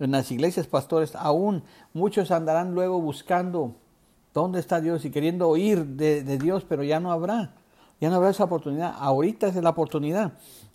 en 0.00 0.10
las 0.10 0.30
iglesias 0.32 0.66
pastores, 0.66 1.14
aún 1.14 1.62
muchos 1.92 2.30
andarán 2.30 2.74
luego 2.74 3.00
buscando 3.00 3.76
dónde 4.32 4.58
está 4.58 4.80
Dios 4.80 5.04
y 5.04 5.10
queriendo 5.10 5.48
oír 5.48 5.86
de, 5.86 6.38
Dios, 6.38 6.66
pero 6.68 6.82
ya 6.82 6.98
no 6.98 7.12
habrá, 7.12 7.54
ya 8.00 8.10
no 8.10 8.16
habrá 8.16 8.30
esa 8.30 8.44
oportunidad. 8.44 8.94
Ahorita 8.98 9.46
es 9.46 9.54
la 9.54 9.70
oportunidad. 9.70 10.32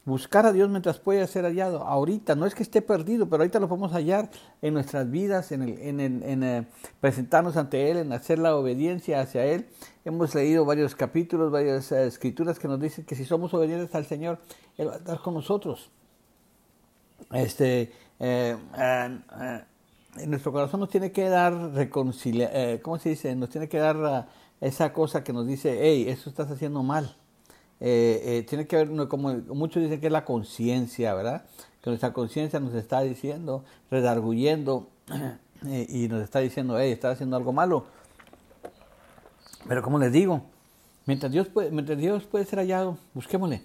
Buscar 0.09 0.47
a 0.47 0.51
Dios 0.51 0.69
mientras 0.69 0.97
pueda 0.97 1.25
ser 1.27 1.45
hallado. 1.45 1.83
Ahorita, 1.83 2.33
no 2.35 2.47
es 2.47 2.55
que 2.55 2.63
esté 2.63 2.81
perdido, 2.81 3.29
pero 3.29 3.43
ahorita 3.43 3.59
lo 3.59 3.69
podemos 3.69 3.91
hallar 3.91 4.31
en 4.61 4.73
nuestras 4.73 5.09
vidas, 5.11 5.51
en, 5.51 5.61
el, 5.61 6.01
en, 6.23 6.43
eh, 6.43 6.67
presentarnos 6.99 7.57
ante 7.57 7.91
Él, 7.91 7.97
en 7.97 8.11
hacer 8.11 8.39
la 8.39 8.55
obediencia 8.55 9.21
hacia 9.21 9.45
Él. 9.45 9.67
Hemos 10.05 10.33
leído 10.33 10.65
varios 10.65 10.95
capítulos, 10.95 11.51
varias 11.51 11.91
eh, 11.91 12.07
escrituras 12.07 12.57
que 12.57 12.67
nos 12.67 12.79
dicen 12.79 13.05
que 13.05 13.13
si 13.13 13.23
somos 13.23 13.53
obedientes 13.53 13.93
al 13.93 14.05
Señor, 14.05 14.39
Él 14.77 14.87
va 14.87 14.95
a 14.95 14.97
estar 14.97 15.21
con 15.21 15.35
nosotros. 15.35 15.91
Este, 17.31 17.91
eh, 18.19 18.57
eh, 18.77 19.63
nuestro 20.27 20.51
corazón 20.51 20.79
nos 20.79 20.89
tiene 20.89 21.11
que 21.11 21.29
dar 21.29 21.53
reconciliar, 21.73 22.51
eh, 22.53 22.79
¿cómo 22.81 22.97
se 22.97 23.09
dice? 23.09 23.35
Nos 23.35 23.49
tiene 23.49 23.69
que 23.69 23.77
dar 23.77 23.97
uh, 23.97 24.25
esa 24.59 24.91
cosa 24.91 25.23
que 25.23 25.33
nos 25.33 25.47
dice, 25.47 25.77
hey, 25.81 26.05
eso 26.07 26.29
estás 26.29 26.49
haciendo 26.49 26.83
mal. 26.83 27.15
Tiene 27.79 28.67
que 28.67 28.75
ver, 28.75 29.07
como 29.07 29.33
muchos 29.47 29.81
dicen 29.81 29.99
que 29.99 30.07
es 30.07 30.13
la 30.13 30.25
conciencia, 30.25 31.13
¿verdad? 31.13 31.45
Que 31.81 31.89
nuestra 31.89 32.13
conciencia 32.13 32.59
nos 32.59 32.73
está 32.73 33.01
diciendo, 33.01 33.63
redarguyendo 33.89 34.89
y 35.89 36.07
nos 36.07 36.23
está 36.23 36.39
diciendo, 36.39 36.77
hey, 36.79 36.91
estás 36.91 37.13
haciendo 37.13 37.37
algo 37.37 37.53
malo. 37.53 37.85
Pero 39.67 39.81
como 39.81 39.99
les 39.99 40.11
digo, 40.11 40.41
mientras 41.05 41.31
Dios 41.31 41.47
puede, 41.47 41.71
mientras 41.71 41.97
Dios 41.97 42.23
puede 42.23 42.45
ser 42.45 42.59
hallado, 42.59 42.97
busquémosle 43.13 43.63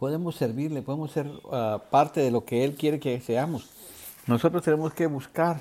podemos 0.00 0.34
servirle, 0.34 0.80
podemos 0.80 1.12
ser 1.12 1.30
ah, 1.52 1.78
parte 1.90 2.20
de 2.20 2.30
lo 2.30 2.46
que 2.46 2.64
Él 2.64 2.74
quiere 2.74 2.98
que 2.98 3.20
seamos. 3.20 3.68
Nosotros 4.26 4.62
tenemos 4.62 4.94
que 4.94 5.06
buscar 5.06 5.60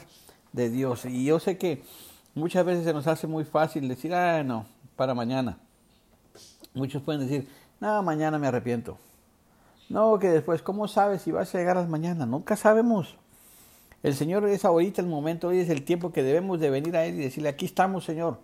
de 0.53 0.69
Dios. 0.69 1.03
Y 1.03 1.25
yo 1.25 1.41
sé 1.41 1.57
que 1.57 1.83
muchas 2.33 2.65
veces 2.65 2.85
se 2.85 2.93
nos 2.93 3.05
hace 3.05 3.27
muy 3.27 3.43
fácil 3.43 3.89
decir, 3.89 4.13
ah, 4.13 4.41
no, 4.41 4.65
para 4.95 5.13
mañana. 5.13 5.57
Muchos 6.73 7.01
pueden 7.01 7.21
decir, 7.21 7.47
no, 7.79 8.01
mañana 8.03 8.37
me 8.37 8.47
arrepiento. 8.47 8.97
No, 9.89 10.19
que 10.19 10.29
después, 10.29 10.61
¿cómo 10.61 10.87
sabes 10.87 11.23
si 11.23 11.31
vas 11.31 11.53
a 11.53 11.57
llegar 11.57 11.77
a 11.77 11.83
mañana? 11.85 12.25
Nunca 12.25 12.55
sabemos. 12.55 13.17
El 14.03 14.15
Señor 14.15 14.47
es 14.47 14.63
ahorita 14.63 15.01
el 15.01 15.07
momento, 15.07 15.49
hoy 15.49 15.59
es 15.59 15.69
el 15.69 15.83
tiempo 15.83 16.11
que 16.11 16.23
debemos 16.23 16.59
de 16.59 16.69
venir 16.69 16.95
a 16.95 17.05
Él 17.05 17.15
y 17.15 17.23
decirle, 17.23 17.49
aquí 17.49 17.65
estamos, 17.65 18.05
Señor. 18.05 18.37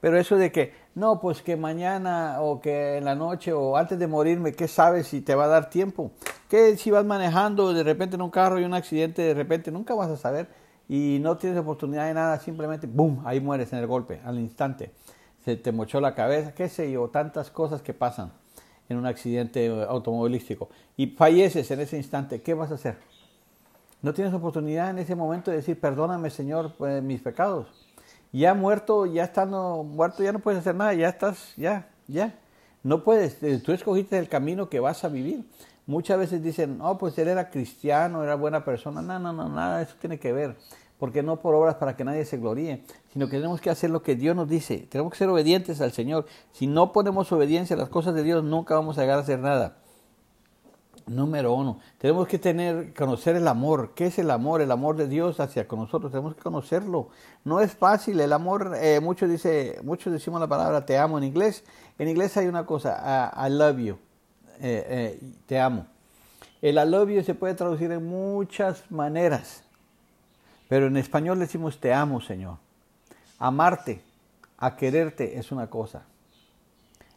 Pero 0.00 0.18
eso 0.18 0.36
de 0.36 0.52
que, 0.52 0.72
no, 0.94 1.20
pues 1.20 1.42
que 1.42 1.56
mañana 1.56 2.40
o 2.40 2.60
que 2.60 2.96
en 2.96 3.04
la 3.04 3.14
noche 3.14 3.52
o 3.52 3.76
antes 3.76 3.98
de 3.98 4.06
morirme, 4.06 4.52
¿qué 4.52 4.68
sabes 4.68 5.08
si 5.08 5.20
te 5.20 5.34
va 5.34 5.44
a 5.44 5.48
dar 5.48 5.70
tiempo? 5.70 6.12
Que 6.48 6.76
si 6.76 6.90
vas 6.90 7.04
manejando 7.04 7.72
de 7.72 7.82
repente 7.82 8.16
en 8.16 8.22
un 8.22 8.30
carro 8.30 8.60
y 8.60 8.64
un 8.64 8.74
accidente, 8.74 9.22
de 9.22 9.34
repente 9.34 9.70
nunca 9.70 9.94
vas 9.94 10.10
a 10.10 10.16
saber 10.16 10.48
y 10.88 11.18
no 11.20 11.36
tienes 11.36 11.58
oportunidad 11.58 12.06
de 12.06 12.14
nada, 12.14 12.38
simplemente, 12.38 12.86
¡boom!, 12.86 13.22
ahí 13.24 13.40
mueres 13.40 13.72
en 13.72 13.80
el 13.80 13.86
golpe, 13.86 14.20
al 14.24 14.38
instante. 14.38 14.92
Se 15.46 15.56
te 15.56 15.72
mochó 15.72 15.98
la 16.00 16.14
cabeza, 16.14 16.54
qué 16.54 16.68
sé 16.68 16.92
yo, 16.92 17.08
tantas 17.08 17.50
cosas 17.50 17.80
que 17.80 17.94
pasan 17.94 18.32
en 18.90 18.98
un 18.98 19.06
accidente 19.06 19.68
automovilístico. 19.88 20.68
Y 20.98 21.06
falleces 21.06 21.70
en 21.70 21.80
ese 21.80 21.96
instante, 21.96 22.42
¿qué 22.42 22.52
vas 22.52 22.70
a 22.70 22.74
hacer? 22.74 22.98
No 24.02 24.12
tienes 24.12 24.34
oportunidad 24.34 24.90
en 24.90 24.98
ese 24.98 25.14
momento 25.14 25.50
de 25.50 25.56
decir, 25.56 25.80
perdóname 25.80 26.28
Señor 26.28 26.74
pues, 26.76 27.02
mis 27.02 27.22
pecados 27.22 27.68
ya 28.32 28.54
muerto, 28.54 29.06
ya 29.06 29.24
estando 29.24 29.82
muerto, 29.82 30.22
ya 30.22 30.32
no 30.32 30.40
puedes 30.40 30.60
hacer 30.60 30.74
nada, 30.74 30.92
ya 30.94 31.08
estás, 31.08 31.54
ya, 31.56 31.88
ya. 32.06 32.34
No 32.82 33.02
puedes, 33.02 33.42
eh, 33.42 33.60
tú 33.64 33.72
escogiste 33.72 34.18
el 34.18 34.28
camino 34.28 34.68
que 34.68 34.78
vas 34.78 35.04
a 35.04 35.08
vivir. 35.08 35.44
Muchas 35.86 36.18
veces 36.18 36.42
dicen, 36.42 36.78
oh, 36.82 36.98
pues 36.98 37.16
él 37.18 37.28
era 37.28 37.50
cristiano, 37.50 38.22
era 38.22 38.34
buena 38.34 38.64
persona. 38.64 39.00
No, 39.00 39.18
no, 39.18 39.32
no, 39.32 39.48
nada 39.48 39.82
eso 39.82 39.94
tiene 40.00 40.18
que 40.18 40.32
ver. 40.32 40.56
Porque 40.98 41.22
no 41.22 41.36
por 41.36 41.54
obras 41.54 41.74
para 41.74 41.96
que 41.96 42.04
nadie 42.04 42.24
se 42.24 42.38
gloríe, 42.38 42.82
sino 43.12 43.26
que 43.26 43.36
tenemos 43.36 43.60
que 43.60 43.70
hacer 43.70 43.90
lo 43.90 44.02
que 44.02 44.16
Dios 44.16 44.34
nos 44.34 44.48
dice. 44.48 44.86
Tenemos 44.90 45.12
que 45.12 45.18
ser 45.18 45.28
obedientes 45.28 45.80
al 45.80 45.92
Señor. 45.92 46.26
Si 46.52 46.66
no 46.66 46.92
ponemos 46.92 47.30
obediencia 47.32 47.76
a 47.76 47.78
las 47.78 47.88
cosas 47.88 48.14
de 48.14 48.22
Dios, 48.22 48.42
nunca 48.42 48.74
vamos 48.74 48.96
a 48.96 49.02
llegar 49.02 49.18
a 49.18 49.22
hacer 49.22 49.38
nada. 49.38 49.76
Número 51.06 51.54
uno, 51.54 51.78
tenemos 51.98 52.26
que 52.26 52.36
tener, 52.36 52.92
conocer 52.92 53.36
el 53.36 53.46
amor. 53.46 53.92
¿Qué 53.94 54.06
es 54.06 54.18
el 54.18 54.28
amor? 54.28 54.60
El 54.60 54.72
amor 54.72 54.96
de 54.96 55.06
Dios 55.06 55.38
hacia 55.38 55.68
con 55.68 55.78
nosotros. 55.78 56.10
Tenemos 56.10 56.34
que 56.34 56.42
conocerlo. 56.42 57.10
No 57.44 57.60
es 57.60 57.76
fácil. 57.76 58.18
El 58.18 58.32
amor, 58.32 58.74
eh, 58.80 58.98
muchos 59.00 59.30
dice, 59.30 59.78
muchos 59.84 60.12
decimos 60.12 60.40
la 60.40 60.48
palabra 60.48 60.84
te 60.84 60.98
amo 60.98 61.18
en 61.18 61.24
inglés. 61.24 61.62
En 61.98 62.08
inglés 62.08 62.36
hay 62.36 62.46
una 62.46 62.66
cosa, 62.66 63.32
I, 63.36 63.50
love 63.50 63.78
you, 63.78 63.94
eh, 64.60 64.86
eh, 65.20 65.20
te 65.46 65.60
amo. 65.60 65.86
El 66.60 66.76
I 66.76 66.90
love 66.90 67.08
you 67.10 67.22
se 67.22 67.34
puede 67.34 67.54
traducir 67.54 67.92
en 67.92 68.04
muchas 68.04 68.90
maneras, 68.90 69.62
pero 70.68 70.86
en 70.86 70.96
español 70.96 71.38
decimos 71.38 71.80
te 71.80 71.92
amo, 71.92 72.20
Señor. 72.20 72.58
Amarte, 73.38 74.02
a 74.58 74.76
quererte 74.76 75.38
es 75.38 75.52
una 75.52 75.68
cosa. 75.68 76.04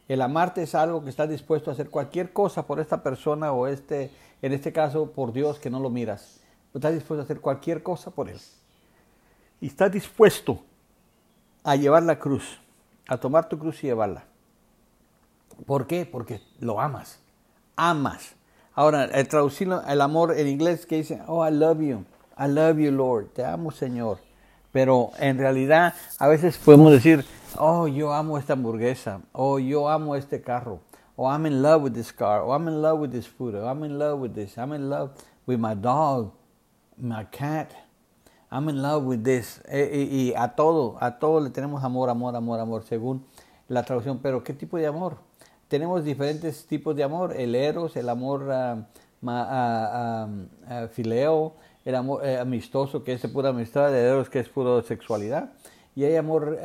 El 0.08 0.22
amarte 0.22 0.64
es 0.64 0.76
algo 0.76 1.04
que 1.04 1.10
estás 1.10 1.30
dispuesto 1.30 1.70
a 1.70 1.74
hacer 1.74 1.90
cualquier 1.90 2.34
cosa 2.34 2.66
por 2.66 2.80
esta 2.80 3.04
persona 3.04 3.52
o 3.52 3.68
este, 3.68 4.12
en 4.42 4.54
este 4.54 4.74
caso 4.74 5.12
por 5.12 5.34
Dios 5.34 5.60
que 5.60 5.70
no 5.70 5.80
lo 5.80 5.90
miras. 5.90 6.42
Estás 6.74 6.94
dispuesto 6.94 7.22
a 7.22 7.26
hacer 7.26 7.42
cualquier 7.42 7.84
cosa 7.84 8.12
por 8.12 8.30
Él. 8.30 8.40
Y 9.62 9.68
estás 9.68 9.92
dispuesto 9.92 10.64
a 11.64 11.76
llevar 11.76 12.04
la 12.04 12.18
cruz, 12.18 12.60
a 13.08 13.18
tomar 13.18 13.50
tu 13.50 13.60
cruz 13.60 13.84
y 13.84 13.88
llevarla. 13.88 14.24
¿Por 15.66 15.88
qué? 15.88 16.06
Porque 16.06 16.42
lo 16.60 16.80
amas. 16.80 17.20
Amas. 17.76 18.36
Ahora, 18.74 19.06
el 19.06 19.28
traducirlo, 19.28 19.82
el 19.88 20.02
amor 20.02 20.38
en 20.38 20.48
inglés 20.48 20.86
que 20.86 20.98
dice, 20.98 21.22
oh, 21.28 21.46
I 21.48 21.52
love 21.52 21.82
you. 21.82 22.06
I 22.40 22.48
love 22.48 22.80
you, 22.80 22.92
Lord. 22.92 23.34
Te 23.34 23.44
amo, 23.44 23.72
Señor. 23.72 24.18
Pero 24.72 25.12
en 25.20 25.38
realidad, 25.38 25.94
a 26.20 26.28
veces 26.28 26.58
podemos 26.58 26.92
decir, 26.92 27.26
oh, 27.58 27.88
yo 27.88 28.14
amo 28.14 28.38
esta 28.38 28.54
hamburguesa, 28.54 29.22
oh, 29.34 29.58
yo 29.58 29.90
amo 29.90 30.16
este 30.16 30.42
carro, 30.42 30.80
oh, 31.16 31.28
I'm 31.28 31.48
in 31.48 31.64
love 31.64 31.82
with 31.82 31.94
this 31.94 32.12
car, 32.14 32.44
oh, 32.44 32.54
I'm 32.54 32.68
in 32.68 32.80
love 32.80 33.00
with 33.00 33.12
this 33.12 33.26
food, 33.28 33.56
o 33.56 33.68
I'm 33.68 33.84
in 33.84 33.98
love 33.98 34.20
with 34.20 34.36
this, 34.36 34.58
I'm 34.60 34.74
in 34.74 34.88
love 34.88 35.12
with 35.48 35.60
my 35.60 35.74
dog, 35.74 36.34
my 36.98 37.24
cat, 37.32 37.74
I'm 38.52 38.70
in 38.70 38.82
love 38.82 39.06
with 39.06 39.24
this. 39.24 39.60
E, 39.68 39.82
e, 39.82 40.04
y 40.04 40.34
a 40.36 40.50
todo, 40.50 40.98
a 41.02 41.18
todo 41.18 41.40
le 41.40 41.50
tenemos 41.50 41.84
amor, 41.84 42.10
amor, 42.10 42.36
amor, 42.36 42.60
amor, 42.60 42.84
según 42.84 43.26
la 43.68 43.84
traducción. 43.84 44.20
Pero 44.20 44.44
¿qué 44.44 44.54
tipo 44.54 44.78
de 44.78 44.86
amor? 44.86 45.18
Tenemos 45.68 46.04
diferentes 46.04 46.66
tipos 46.68 46.96
de 46.96 47.04
amor, 47.04 47.34
el 47.36 47.56
eros, 47.56 47.96
el 47.96 48.10
amor 48.10 48.44
uh, 48.44 48.86
uh, 49.28 50.88
fileo, 50.92 51.54
el 51.86 51.96
amor 51.96 52.26
eh, 52.26 52.38
amistoso, 52.38 53.04
que 53.04 53.14
es 53.14 53.22
pura 53.28 53.50
amistad, 53.50 53.90
el 53.96 54.06
eros, 54.06 54.30
que 54.30 54.40
es 54.40 54.50
pura 54.50 54.82
sexualidad 54.84 55.52
y 56.00 56.06
hay 56.06 56.16
amor 56.16 56.58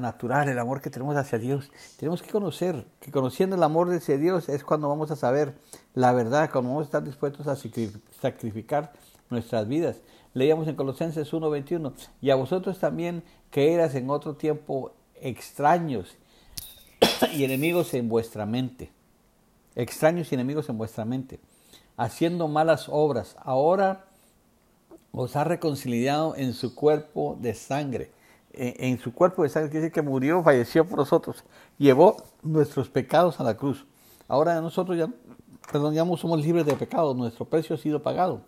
natural, 0.00 0.48
el 0.48 0.58
amor 0.58 0.80
que 0.80 0.90
tenemos 0.90 1.14
hacia 1.14 1.38
Dios. 1.38 1.70
Tenemos 1.98 2.20
que 2.20 2.32
conocer, 2.32 2.84
que 2.98 3.12
conociendo 3.12 3.54
el 3.54 3.62
amor 3.62 3.92
hacia 3.92 4.16
Dios 4.16 4.48
es 4.48 4.64
cuando 4.64 4.88
vamos 4.88 5.12
a 5.12 5.16
saber 5.16 5.54
la 5.94 6.12
verdad, 6.12 6.50
cuando 6.50 6.70
vamos 6.70 6.86
a 6.86 6.86
estar 6.86 7.04
dispuestos 7.04 7.46
a 7.46 7.54
sacrificar 7.54 8.92
nuestras 9.30 9.68
vidas. 9.68 10.00
Leíamos 10.34 10.66
en 10.66 10.74
Colosenses 10.74 11.32
1:21, 11.32 11.92
y 12.20 12.30
a 12.30 12.34
vosotros 12.34 12.80
también 12.80 13.22
que 13.52 13.72
eras 13.72 13.94
en 13.94 14.10
otro 14.10 14.34
tiempo 14.34 14.92
extraños 15.14 16.16
y 17.32 17.44
enemigos 17.44 17.94
en 17.94 18.08
vuestra 18.08 18.46
mente. 18.46 18.90
Extraños 19.76 20.32
y 20.32 20.34
enemigos 20.34 20.68
en 20.68 20.78
vuestra 20.78 21.04
mente, 21.04 21.38
haciendo 21.96 22.48
malas 22.48 22.88
obras. 22.88 23.36
Ahora 23.38 24.06
os 25.12 25.36
ha 25.36 25.44
reconciliado 25.44 26.34
en 26.36 26.52
su 26.52 26.74
cuerpo 26.74 27.36
de 27.40 27.54
sangre 27.54 28.10
en, 28.54 28.98
su 28.98 29.12
cuerpo 29.14 29.42
de 29.42 29.48
sangre, 29.48 29.70
quiere 29.70 29.84
decir 29.84 29.94
que 29.94 30.02
murió, 30.02 30.42
falleció 30.42 30.86
por 30.86 30.98
nosotros, 30.98 31.44
llevó 31.78 32.16
nuestros 32.42 32.88
pecados 32.88 33.40
a 33.40 33.44
la 33.44 33.56
cruz. 33.56 33.86
Ahora 34.28 34.60
nosotros 34.60 34.98
ya, 34.98 35.08
perdón, 35.70 35.94
somos 36.18 36.44
libres 36.44 36.66
de 36.66 36.74
pecado, 36.74 37.14
nuestro 37.14 37.44
precio 37.44 37.74
ha 37.74 37.78
sido 37.78 38.02
pagado. 38.02 38.42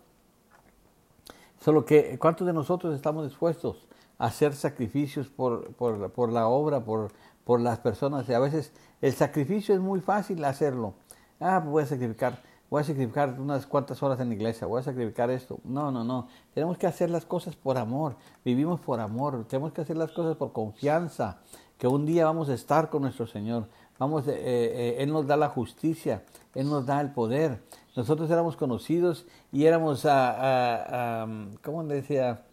Solo 1.59 1.85
que, 1.85 2.17
¿cuántos 2.19 2.45
de 2.45 2.53
nosotros 2.53 2.95
estamos 2.95 3.27
dispuestos 3.27 3.87
a 4.17 4.27
hacer 4.27 4.53
sacrificios 4.53 5.27
por, 5.27 5.73
por, 5.73 6.11
por 6.11 6.31
la 6.31 6.47
obra, 6.47 6.81
por, 6.81 7.11
por 7.43 7.59
las 7.59 7.79
personas? 7.79 8.29
Y 8.29 8.33
a 8.33 8.39
veces 8.39 8.71
el 9.01 9.13
sacrificio 9.13 9.73
es 9.73 9.81
muy 9.81 10.01
fácil 10.01 10.43
hacerlo. 10.45 10.93
Ah, 11.39 11.59
pues 11.61 11.71
voy 11.71 11.83
a 11.83 11.87
sacrificar 11.87 12.43
voy 12.69 12.81
a 12.81 12.83
sacrificar 12.83 13.39
unas 13.39 13.65
cuantas 13.65 14.01
horas 14.01 14.19
en 14.19 14.29
la 14.29 14.35
iglesia, 14.35 14.67
voy 14.67 14.79
a 14.79 14.83
sacrificar 14.83 15.29
esto. 15.29 15.59
No, 15.63 15.91
no, 15.91 16.03
no. 16.03 16.27
Tenemos 16.53 16.77
que 16.77 16.87
hacer 16.87 17.09
las 17.09 17.25
cosas 17.25 17.55
por 17.55 17.77
amor. 17.77 18.15
Vivimos 18.43 18.79
por 18.79 18.99
amor. 18.99 19.45
Tenemos 19.47 19.73
que 19.73 19.81
hacer 19.81 19.97
las 19.97 20.11
cosas 20.11 20.35
por 20.35 20.51
confianza. 20.51 21.39
Que 21.77 21.87
un 21.87 22.05
día 22.05 22.25
vamos 22.25 22.49
a 22.49 22.53
estar 22.53 22.89
con 22.89 23.03
nuestro 23.03 23.27
Señor. 23.27 23.67
Vamos, 23.97 24.27
eh, 24.27 24.33
eh, 24.35 24.95
Él 24.99 25.11
nos 25.11 25.27
da 25.27 25.37
la 25.37 25.49
justicia. 25.49 26.23
Él 26.53 26.69
nos 26.69 26.85
da 26.85 26.99
el 27.01 27.11
poder. 27.11 27.61
Nosotros 27.95 28.29
éramos 28.29 28.57
conocidos 28.57 29.25
y 29.51 29.65
éramos, 29.65 30.05
ah, 30.05 30.35
ah, 30.37 30.85
ah, 30.89 31.45
¿cómo 31.63 31.83
decía? 31.83 32.43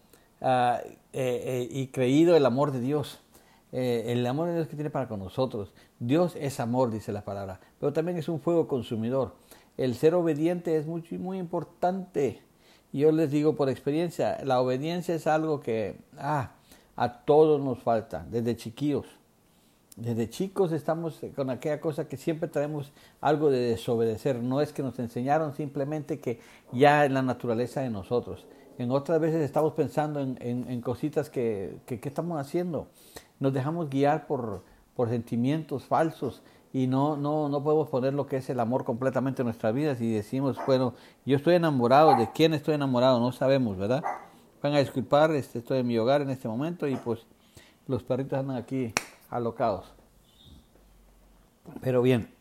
Eh, 0.41 1.67
y 1.71 1.87
creído 1.87 2.35
el 2.35 2.45
amor 2.45 2.71
de 2.71 2.79
Dios. 2.79 3.19
el 3.71 4.25
amor 4.27 4.49
de 4.49 4.55
Dios 4.55 4.67
que 4.67 4.75
tiene 4.75 4.89
para 4.89 5.07
con 5.07 5.19
nosotros. 5.19 5.73
Dios 5.99 6.35
es 6.35 6.59
amor, 6.59 6.91
dice 6.91 7.11
la 7.11 7.25
palabra. 7.25 7.59
Pero 7.79 7.91
también 7.91 8.17
es 8.17 8.29
un 8.29 8.39
fuego 8.39 8.67
consumidor 8.67 9.33
el 9.77 9.95
ser 9.95 10.15
obediente 10.15 10.77
es 10.77 10.85
muy, 10.85 11.03
muy 11.11 11.37
importante. 11.37 12.41
Yo 12.91 13.11
les 13.11 13.31
digo 13.31 13.55
por 13.55 13.69
experiencia, 13.69 14.37
la 14.43 14.61
obediencia 14.61 15.15
es 15.15 15.25
algo 15.25 15.59
que 15.61 15.97
ah, 16.17 16.51
a 16.95 17.23
todos 17.25 17.59
nos 17.59 17.79
falta, 17.79 18.25
desde 18.29 18.55
chiquillos. 18.55 19.05
Desde 19.95 20.27
chicos 20.27 20.71
estamos 20.71 21.19
con 21.35 21.51
aquella 21.51 21.79
cosa 21.79 22.07
que 22.07 22.17
siempre 22.17 22.49
traemos 22.49 22.91
algo 23.21 23.51
de 23.51 23.59
desobedecer. 23.59 24.37
No 24.41 24.59
es 24.59 24.73
que 24.73 24.81
nos 24.81 24.97
enseñaron 24.97 25.53
simplemente 25.53 26.19
que 26.19 26.39
ya 26.71 27.05
es 27.05 27.11
la 27.11 27.21
naturaleza 27.21 27.81
de 27.81 27.91
nosotros. 27.91 28.47
En 28.79 28.89
otras 28.89 29.19
veces 29.19 29.41
estamos 29.41 29.73
pensando 29.73 30.19
en, 30.19 30.37
en, 30.41 30.81
cositas 30.81 31.29
que, 31.29 31.77
que, 31.85 31.99
estamos 32.03 32.39
haciendo. 32.39 32.87
Nos 33.39 33.53
dejamos 33.53 33.87
guiar 33.87 34.25
por, 34.25 34.63
por 34.95 35.09
sentimientos 35.09 35.83
falsos 35.83 36.41
y 36.73 36.87
no, 36.87 37.15
no, 37.15 37.47
no 37.49 37.63
podemos 37.63 37.87
poner 37.87 38.15
lo 38.15 38.25
que 38.25 38.37
es 38.37 38.49
el 38.49 38.59
amor 38.59 38.83
completamente 38.83 39.43
en 39.43 39.45
nuestras 39.45 39.75
vidas 39.75 40.01
y 40.01 40.11
decimos, 40.11 40.57
bueno, 40.65 40.95
yo 41.23 41.37
estoy 41.37 41.53
enamorado, 41.53 42.15
¿de 42.15 42.31
quién 42.31 42.55
estoy 42.55 42.73
enamorado? 42.73 43.19
No 43.19 43.31
sabemos, 43.31 43.77
¿verdad? 43.77 44.03
Van 44.61 44.73
a 44.73 44.79
disculpar, 44.79 45.31
este, 45.31 45.59
estoy 45.59 45.79
en 45.79 45.87
mi 45.87 45.97
hogar 45.99 46.23
en 46.23 46.31
este 46.31 46.47
momento 46.47 46.87
y 46.87 46.95
pues 46.95 47.27
los 47.87 48.01
perritos 48.01 48.39
andan 48.39 48.57
aquí 48.57 48.91
alocados. 49.29 49.85
Pero 51.81 52.01
bien, 52.01 52.33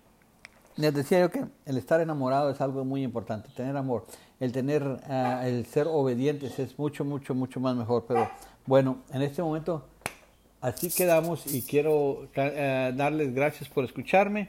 les 0.77 0.95
decía 0.95 1.21
yo 1.21 1.31
que 1.31 1.45
el 1.67 1.77
estar 1.77 2.01
enamorado 2.01 2.49
es 2.49 2.61
algo 2.62 2.87
muy 2.87 3.03
importante, 3.03 3.51
tener 3.55 3.77
amor, 3.77 4.07
el 4.41 4.51
tener, 4.51 4.83
uh, 4.83 5.45
el 5.45 5.67
ser 5.67 5.87
obedientes 5.89 6.59
es 6.59 6.79
mucho, 6.79 7.05
mucho, 7.05 7.35
mucho 7.35 7.61
más 7.61 7.77
mejor. 7.77 8.07
Pero 8.09 8.31
bueno, 8.65 8.97
en 9.12 9.21
este 9.21 9.43
momento 9.43 9.85
así 10.62 10.88
quedamos 10.88 11.52
y 11.52 11.61
quiero 11.61 12.23
uh, 12.23 12.28
darles 12.35 13.35
gracias 13.35 13.69
por 13.69 13.85
escucharme 13.85 14.49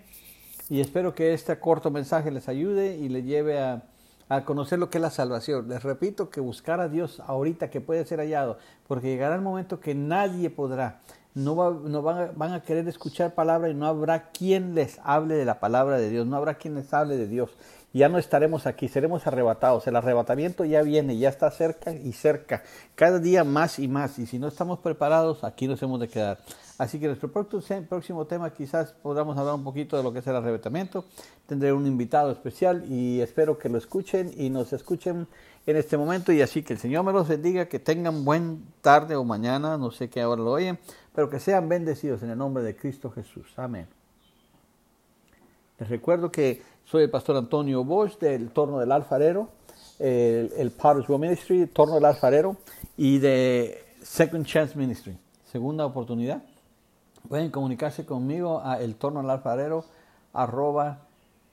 y 0.70 0.80
espero 0.80 1.14
que 1.14 1.34
este 1.34 1.60
corto 1.60 1.92
mensaje 1.92 2.32
les 2.32 2.48
ayude 2.48 2.96
y 2.96 3.10
les 3.10 3.26
lleve 3.26 3.60
a, 3.60 3.84
a 4.30 4.46
conocer 4.46 4.80
lo 4.80 4.90
que 4.90 5.00
es 5.00 5.02
la 5.02 5.10
salvación. 5.10 5.68
Les 5.68 5.84
repito 5.84 6.30
que 6.30 6.40
buscar 6.40 6.80
a 6.80 6.88
Dios 6.88 7.22
ahorita 7.28 7.70
que 7.70 7.82
puede 7.82 8.06
ser 8.06 8.20
hallado, 8.20 8.58
porque 8.88 9.08
llegará 9.08 9.36
el 9.36 9.42
momento 9.42 9.82
que 9.82 9.94
nadie 9.94 10.50
podrá 10.50 11.02
no, 11.36 11.56
va, 11.56 11.72
no 11.72 12.02
van, 12.02 12.32
van, 12.36 12.54
a, 12.54 12.62
querer 12.62 12.88
escuchar 12.88 13.34
palabra 13.34 13.70
y 13.70 13.74
no 13.74 13.88
habrá 13.88 14.30
quien 14.32 14.76
les 14.76 15.00
hable 15.04 15.36
de 15.36 15.46
la 15.46 15.60
palabra 15.60 15.98
de 15.98 16.10
Dios, 16.10 16.28
no 16.28 16.36
habrá 16.36 16.56
quien 16.56 16.76
les 16.76 16.94
hable 16.94 17.18
de 17.18 17.28
Dios. 17.28 17.50
Ya 17.94 18.10
no 18.10 18.18
estaremos 18.18 18.66
aquí, 18.66 18.88
seremos 18.88 19.28
arrebatados. 19.28 19.86
El 19.88 19.96
arrebatamiento 19.96 20.66
ya 20.66 20.82
viene, 20.82 21.18
ya 21.18 21.30
está 21.30 21.50
cerca 21.52 21.94
y 21.94 22.12
cerca, 22.14 22.64
cada 22.96 23.20
día 23.20 23.44
más 23.44 23.80
y 23.80 23.88
más. 23.88 24.18
Y 24.20 24.26
si 24.26 24.40
no 24.40 24.48
estamos 24.48 24.80
preparados, 24.80 25.44
aquí 25.44 25.68
nos 25.68 25.82
hemos 25.84 26.00
de 26.00 26.08
quedar. 26.08 26.40
Así 26.80 27.00
que 27.00 27.06
nuestro 27.06 27.32
próximo 27.32 28.26
tema 28.26 28.50
quizás 28.52 28.94
podamos 28.94 29.38
hablar 29.38 29.54
un 29.54 29.64
poquito 29.64 29.96
de 29.96 30.04
lo 30.04 30.12
que 30.12 30.20
es 30.20 30.28
el 30.28 30.36
arrebatamiento. 30.36 31.06
Tendré 31.46 31.72
un 31.72 31.86
invitado 31.86 32.32
especial 32.32 32.84
y 32.90 33.22
espero 33.22 33.60
que 33.60 33.70
lo 33.70 33.78
escuchen 33.78 34.34
y 34.36 34.50
nos 34.50 34.74
escuchen 34.74 35.28
en 35.68 35.78
este 35.78 35.96
momento. 35.96 36.34
Y 36.34 36.42
así 36.42 36.64
que 36.64 36.74
el 36.74 36.80
Señor 36.80 37.06
me 37.06 37.14
los 37.14 37.28
bendiga, 37.28 37.68
que 37.68 37.78
tengan 37.78 38.26
buen 38.26 38.66
tarde 38.82 39.16
o 39.16 39.24
mañana, 39.24 39.78
no 39.78 39.92
sé 39.92 40.10
qué 40.10 40.26
hora 40.26 40.42
lo 40.42 40.52
oyen 40.52 40.80
pero 41.14 41.30
que 41.30 41.40
sean 41.40 41.70
bendecidos 41.70 42.24
en 42.24 42.32
el 42.32 42.38
nombre 42.38 42.64
de 42.64 42.76
Cristo 42.76 43.12
Jesús. 43.12 43.54
Amén. 43.58 43.88
Les 45.80 45.90
recuerdo 45.90 46.32
que 46.32 46.62
soy 46.86 47.04
el 47.04 47.10
pastor 47.10 47.38
Antonio 47.38 47.84
Bosch 47.84 48.18
del 48.20 48.52
Torno 48.52 48.80
del 48.80 48.92
Alfarero, 48.92 49.50
el, 50.00 50.52
el 50.58 50.72
Potter's 50.72 51.10
Ministry, 51.10 51.68
Torno 51.68 51.96
del 51.96 52.06
Alfarero 52.06 52.58
y 52.98 53.20
de 53.20 53.84
Second 54.02 54.46
Chance 54.46 54.78
Ministry, 54.78 55.18
segunda 55.52 55.86
oportunidad. 55.86 56.44
Pueden 57.28 57.52
comunicarse 57.52 58.06
conmigo 58.06 58.62
a 58.64 58.82
el 58.82 58.96
torno 58.96 59.22
del 59.22 59.30
alfarero 59.30 59.86
arroba 60.34 61.00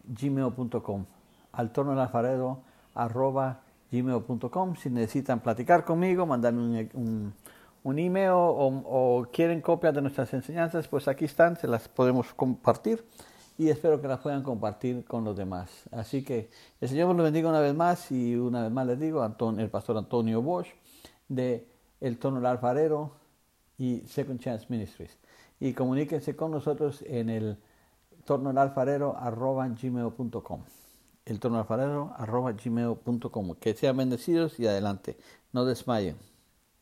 gmail.com 0.04 1.04
al 1.52 1.72
torno 1.72 1.92
del 1.92 2.00
alfarero 2.00 2.58
arroba 2.94 3.60
gmail.com 3.92 4.74
si 4.74 4.90
necesitan 4.90 5.38
platicar 5.38 5.84
conmigo, 5.84 6.26
mandarme 6.26 6.88
un 6.94 7.32
un 7.82 7.98
email 7.98 8.32
o, 8.32 9.26
quieren 9.32 9.60
copias 9.60 9.94
de 9.94 10.02
nuestras 10.02 10.32
enseñanzas, 10.34 10.88
pues 10.88 11.08
aquí 11.08 11.24
están, 11.24 11.56
se 11.56 11.66
las 11.66 11.88
podemos 11.88 12.32
compartir 12.34 13.04
y 13.60 13.68
espero 13.68 14.00
que 14.00 14.08
las 14.08 14.20
puedan 14.20 14.42
compartir 14.42 15.04
con 15.04 15.22
los 15.22 15.36
demás. 15.36 15.68
Así 15.92 16.24
que 16.24 16.48
el 16.80 16.88
Señor 16.88 17.14
los 17.14 17.24
bendiga 17.24 17.50
una 17.50 17.60
vez 17.60 17.74
más 17.74 18.10
y 18.10 18.34
una 18.34 18.62
vez 18.62 18.72
más 18.72 18.86
les 18.86 18.98
digo, 18.98 19.22
el 19.22 19.68
pastor 19.68 19.98
Antonio 19.98 20.40
Bosch 20.40 20.68
de 21.28 21.68
El 22.00 22.16
Tono 22.16 22.36
del 22.36 22.46
Alfarero 22.46 23.12
y 23.76 24.00
Second 24.06 24.40
Chance 24.40 24.64
Ministries. 24.70 25.18
Y 25.60 25.74
comuníquense 25.74 26.34
con 26.34 26.52
nosotros 26.52 27.04
en 27.06 27.28
el 27.28 27.58
torno 28.24 28.50
gmail.com. 28.50 30.60
El 31.26 31.38
torno 31.38 31.58
alfarero 31.58 32.14
arroba 32.16 32.52
gmail.com. 32.52 33.54
Que 33.56 33.74
sean 33.74 33.98
bendecidos 33.98 34.58
y 34.58 34.68
adelante. 34.68 35.18
No 35.52 35.66
desmayen. 35.66 36.29